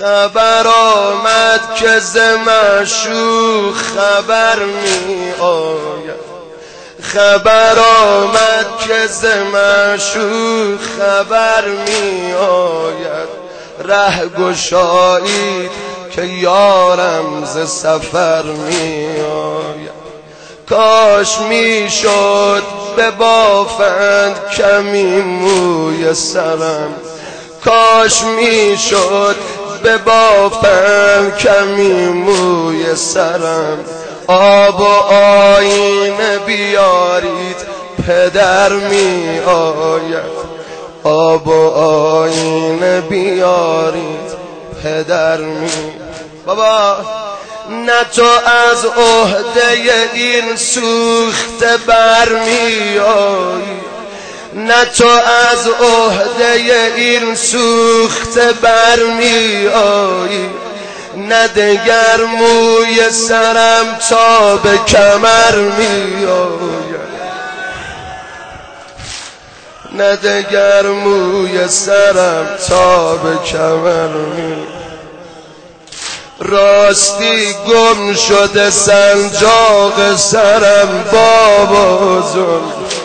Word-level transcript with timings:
خبر 0.00 0.66
آمد 0.66 1.74
که 1.74 1.98
ز 1.98 2.16
خبر 3.72 4.58
می 4.58 5.32
آید 5.40 6.26
خبر 7.02 7.78
آمد 7.78 8.66
که 8.86 9.06
ز 9.06 9.24
خبر 10.98 11.64
می 11.68 12.32
آید 12.32 13.28
ره 13.84 14.28
گشایید 14.28 15.70
که 16.10 16.22
یارم 16.24 17.44
ز 17.44 17.70
سفر 17.70 18.42
می 18.42 19.20
آید 19.20 19.96
کاش 20.68 21.38
می 21.38 21.90
شد 21.90 22.62
به 22.96 23.10
بافند 23.10 24.50
کمی 24.56 25.22
موی 25.22 26.14
سرم. 26.14 26.94
کاش 27.66 28.22
می 28.22 28.78
شد 28.78 29.36
به 29.86 29.98
بافم 29.98 31.30
کمی 31.38 32.08
موی 32.08 32.94
سرم. 32.94 33.78
آب 34.26 34.80
و 34.80 35.14
آینه 35.14 36.38
بیارید 36.46 37.56
پدر 38.06 38.72
می 38.72 39.40
آید 39.46 40.36
آب 41.04 41.48
و 41.48 41.70
آینه 41.78 43.00
بیارید 43.00 44.30
پدر 44.84 45.36
می 45.36 45.70
بابا 46.46 46.96
نه 47.70 48.04
تو 48.04 48.26
از 48.46 48.84
عهده 48.84 50.10
این 50.14 50.56
سوخته 50.56 51.76
برمی 51.86 52.98
آید 52.98 53.85
نه 54.56 54.84
تو 54.84 55.08
از 55.52 55.68
عهده 55.68 56.92
این 56.96 57.34
سوخت 57.34 58.38
برمی 58.38 59.66
آیی 59.68 60.50
نه 61.16 61.48
دگر 61.48 62.24
موی 62.24 63.10
سرم 63.10 63.98
تا 64.10 64.56
به 64.56 64.78
کمر 64.78 65.56
می 65.56 66.24
آید 66.24 67.06
نه 69.92 70.16
دگر 70.16 70.86
موی 70.86 71.68
سرم 71.68 72.46
تا 72.68 73.16
به 73.16 73.36
کمر 73.52 74.08
می 74.08 74.66
راستی 76.38 77.54
گم 77.54 78.14
شده 78.14 78.70
سنجاق 78.70 80.16
سرم 80.16 81.04
بابا 81.12 82.20
زن 82.20 82.95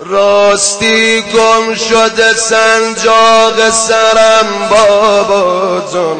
راستی 0.00 1.22
گم 1.22 1.74
شده 1.74 2.32
سنجاق 2.32 3.70
سرم 3.70 4.68
بابا 4.70 5.82
جان. 5.92 6.16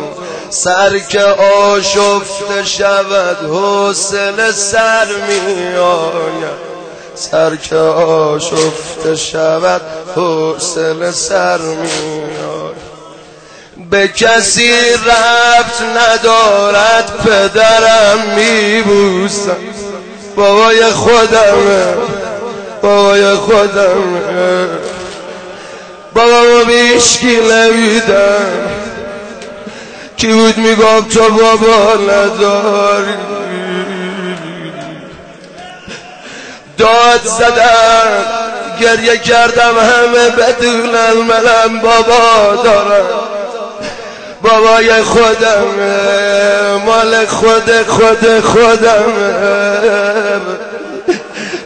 سر 0.51 0.99
که 0.99 1.23
آشفته 1.73 2.65
شود 2.65 3.37
حوصله 3.37 4.53
سر 4.53 5.07
می 5.07 5.77
آید 5.77 6.73
سر 7.15 7.57
که 7.57 7.77
آشفته 7.77 9.17
شود 9.17 9.83
حوصله 10.17 11.11
سر 11.11 11.59
می 11.59 11.89
آید 11.89 12.52
به 13.93 14.09
کسی 14.09 14.73
ربط 14.93 15.83
ندارد 15.97 17.11
پدرم 17.25 18.19
میبوسم. 18.37 19.57
بابای 20.37 20.85
خودمه 20.85 21.95
بابای 22.83 23.35
خودمه. 23.35 24.69
بابا 26.15 26.43
ما 26.43 26.65
بیشکی 26.65 27.37
نمیدم 27.37 28.47
کی 30.17 30.27
بود 30.27 30.59
می‌گفت 30.59 31.09
تو 31.09 31.31
بابا 31.31 31.95
نداری؟ 31.95 33.15
داد 36.79 37.21
زدم 37.25 38.25
گریه 38.81 39.19
کردم 39.19 39.79
همه 39.79 40.31
بدونن 40.31 41.13
منم 41.13 41.81
بابا 41.81 42.63
دارم 42.65 43.42
بابای 44.43 45.03
خودم 45.03 45.65
مال 46.87 47.27
خود 47.27 47.83
خود 47.89 48.41
خودم. 48.41 49.13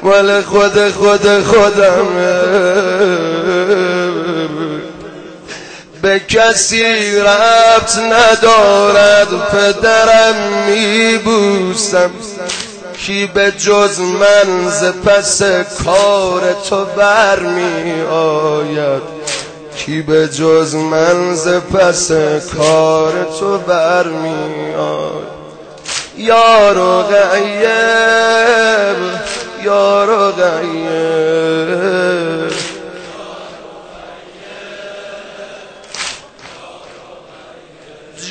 مال 0.02 0.42
خود 0.42 0.90
خود 0.90 1.42
خودم. 1.42 2.06
به 6.02 6.20
کسی 6.20 7.18
ربط 7.18 7.98
ندارد 7.98 9.28
پدرم 9.52 10.34
میبوسم. 10.66 12.10
کی 12.98 13.26
به 13.26 13.52
جز 13.58 14.00
من 14.00 14.70
ز 14.70 14.84
پس 14.84 15.42
کار 15.84 16.42
تو 16.68 16.84
برمی 16.84 18.02
آید 18.10 19.15
کی 19.76 20.02
به 20.02 20.28
جز 20.28 20.74
منز 20.74 21.48
پس 21.48 22.10
کار 22.56 23.12
تو 23.40 23.58
برمی 23.58 24.74
آد 24.74 25.26
یارو 26.16 27.02
غیب 27.02 28.96
یارو 29.64 30.32
غیب. 30.32 31.36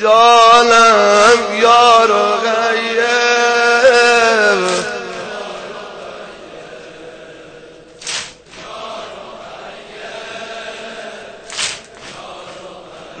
جانم 0.00 1.38
یارو 1.62 2.24
غیب 2.30 2.35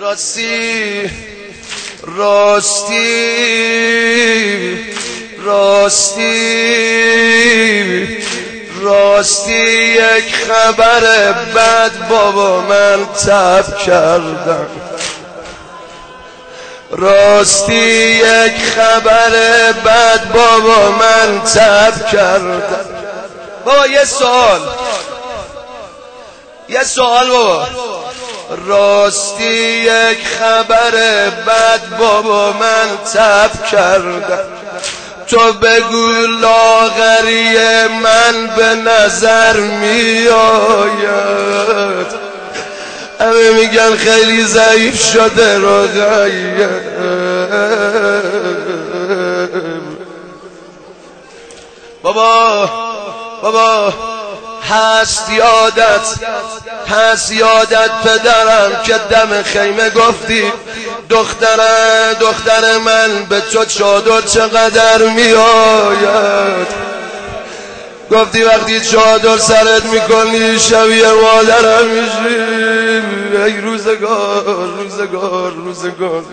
راستی 0.00 1.10
راستی 2.02 2.96
راستی 5.38 6.26
راستی 8.80 9.94
یک 9.94 10.34
خبر 10.48 11.32
بد 11.32 12.08
بابا 12.08 12.60
من 12.60 13.06
تب 13.06 13.78
کردم. 13.78 14.66
راستی 16.90 17.74
یک 17.74 18.54
خبر 18.76 19.30
بد 19.72 20.32
بابا 20.32 20.90
من 20.90 21.40
تب 21.40 22.06
کردم. 22.12 22.62
بابا 23.64 23.86
یه 23.86 24.04
سوال. 24.04 24.60
یه 26.68 26.84
سوال 26.84 27.28
بابا. 27.28 27.66
راستی 28.66 29.44
یک 29.82 30.18
خبر 30.38 30.90
بد 31.46 31.98
بابا 31.98 32.52
من 32.52 32.96
تب 33.14 33.66
کردم. 33.70 34.38
تو 35.28 35.52
بگو 35.52 36.12
لاغری 36.40 37.58
من 38.02 38.46
به 38.56 38.74
نظر 38.90 39.56
می 39.56 40.28
آید 40.28 42.06
همه 43.20 43.50
میگن 43.50 43.96
خیلی 43.96 44.44
ضعیف 44.44 45.04
شده 45.04 45.58
رو 45.58 45.86
بابا 52.02 52.70
بابا. 53.42 53.92
هست 54.70 55.30
یادت 55.30 56.06
هست 56.88 57.32
یادت 57.32 57.90
پدرم 58.04 58.82
که 58.84 58.94
دم 59.10 59.42
خیمه 59.42 59.90
گفتی. 59.90 60.52
دختر 61.10 61.58
دختر 62.20 62.78
من 62.78 63.24
به 63.28 63.40
تو 63.40 63.64
چادر 63.64 64.20
چقدر 64.20 65.02
می 65.02 65.32
آید 65.32 66.66
گفتی 68.10 68.42
وقتی 68.42 68.80
چادر 68.80 69.38
سرت 69.38 69.84
می‌کنی 69.84 70.58
شبیه 70.58 71.12
مادرم 71.12 71.86
میشی 71.86 72.36
ای 73.44 73.60
روزگار 73.60 74.44
روزگار 74.78 75.52
روزگار. 75.52 76.24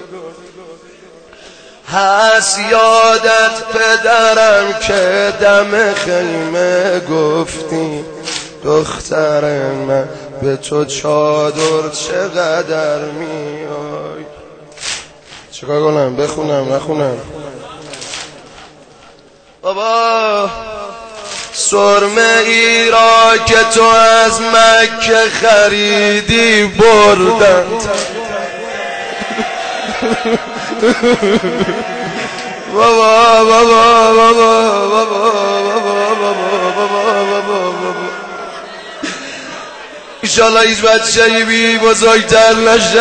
هست 1.94 2.60
یادت 2.60 3.64
پدرم 3.74 4.74
که 4.80 5.34
دم 5.42 5.94
خیمه 5.94 7.00
گفتی. 7.00 8.13
دختر 8.64 9.72
من 9.72 10.10
به 10.42 10.58
تو 10.58 10.86
چادر 10.86 11.90
چقدر 11.92 13.00
میای؟ 13.00 14.26
چیکار 15.52 15.82
کنم؟ 15.82 16.16
بخونم 16.16 16.74
نخونم. 16.74 17.18
بابا 19.62 20.50
سرمه 21.54 22.38
ای 22.46 22.92
را 22.92 23.38
که 23.46 23.58
تو 23.74 23.84
از 23.84 24.42
مکه 24.42 25.30
خریدی 25.42 26.66
بردن. 26.66 27.66
بابا 32.74 33.44
بابا 33.44 34.14
بابا 34.14 34.64
بابا 34.64 35.30
بابا 37.48 38.13
ایشالا 40.34 40.60
هیچ 40.60 40.82
بچه 40.82 41.46
بی 41.46 41.78
بزرگتر 41.78 42.54
نشه. 42.54 43.00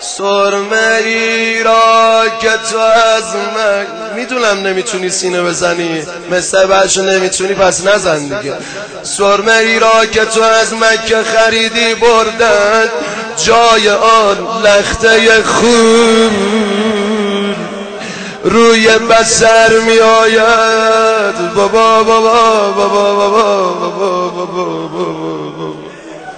سرمه 0.00 0.98
ای 1.04 1.62
را 1.62 2.22
که 2.40 2.50
تو 2.70 2.78
از 2.78 3.24
من 3.54 3.86
می‌دونم 4.16 4.66
نمی‌تونی 4.66 5.10
سینه 5.10 5.42
بزنی. 5.42 6.02
مثل 6.30 6.66
بچه 6.66 7.02
نمی‌تونی 7.02 7.54
پس 7.54 7.86
نزن 7.86 8.18
دیگه. 8.18 8.54
سرمه 9.02 9.52
ای 9.52 9.78
را 9.78 10.06
که 10.06 10.24
تو 10.24 10.42
از 10.42 10.74
مکه 10.74 11.22
خریدی 11.22 11.94
بردن 11.94 12.88
جای 13.46 13.88
آن 13.90 14.62
لخته 14.64 15.42
خون. 15.42 16.99
روی 18.44 18.88
بسر 18.98 19.78
می 19.86 19.98
آید 19.98 21.54
بابا 21.54 22.02
بابا 22.02 22.72
بابا 22.72 23.14
بابا 23.14 23.70
بابا 23.70 24.26
بابا 24.28 24.88
بابا 24.88 25.89